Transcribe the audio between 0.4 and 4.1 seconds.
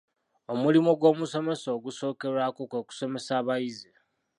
Omulimu gw'omusomesa ogusookerwako kwe kusomesa abayizi.